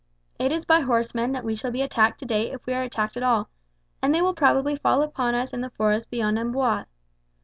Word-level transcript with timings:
It 0.39 0.51
is 0.51 0.65
by 0.65 0.79
horsemen 0.79 1.31
that 1.33 1.43
we 1.43 1.53
shall 1.53 1.69
be 1.69 1.83
attacked 1.83 2.17
today 2.17 2.51
if 2.51 2.65
we 2.65 2.73
are 2.73 2.81
attacked 2.81 3.17
at 3.17 3.21
all, 3.21 3.49
and 4.01 4.11
they 4.15 4.21
will 4.23 4.33
probably 4.33 4.75
fall 4.75 5.03
upon 5.03 5.35
us 5.35 5.53
in 5.53 5.61
the 5.61 5.69
forest 5.69 6.09
beyond 6.09 6.39
Amboise. 6.39 6.87